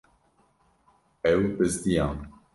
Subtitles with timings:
[1.31, 2.17] Ew bizdiyan.